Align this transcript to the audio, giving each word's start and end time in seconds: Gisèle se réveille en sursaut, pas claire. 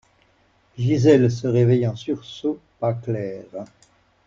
Gisèle 0.79 1.29
se 1.29 1.45
réveille 1.45 1.85
en 1.85 1.95
sursaut, 1.95 2.59
pas 2.79 2.95
claire. 2.95 3.45